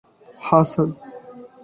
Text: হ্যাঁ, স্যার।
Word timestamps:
হ্যাঁ, 0.41 0.65
স্যার। 0.71 0.87